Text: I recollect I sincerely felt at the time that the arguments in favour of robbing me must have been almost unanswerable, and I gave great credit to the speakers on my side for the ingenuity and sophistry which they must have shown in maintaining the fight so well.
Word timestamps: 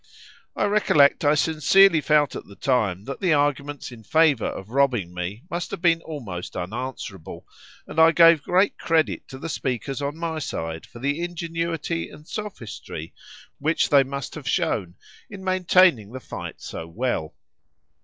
I 0.55 0.65
recollect 0.65 1.23
I 1.23 1.35
sincerely 1.35 2.01
felt 2.01 2.35
at 2.35 2.47
the 2.47 2.55
time 2.55 3.03
that 3.03 3.19
the 3.19 3.33
arguments 3.33 3.91
in 3.91 4.01
favour 4.01 4.47
of 4.47 4.71
robbing 4.71 5.13
me 5.13 5.43
must 5.47 5.69
have 5.69 5.79
been 5.83 6.01
almost 6.01 6.57
unanswerable, 6.57 7.45
and 7.85 7.99
I 7.99 8.11
gave 8.11 8.41
great 8.41 8.79
credit 8.79 9.27
to 9.27 9.37
the 9.37 9.47
speakers 9.47 10.01
on 10.01 10.17
my 10.17 10.39
side 10.39 10.87
for 10.87 10.97
the 10.97 11.21
ingenuity 11.21 12.09
and 12.09 12.27
sophistry 12.27 13.13
which 13.59 13.89
they 13.89 14.01
must 14.01 14.33
have 14.33 14.49
shown 14.49 14.95
in 15.29 15.43
maintaining 15.43 16.11
the 16.13 16.19
fight 16.19 16.61
so 16.61 16.87
well. 16.87 17.35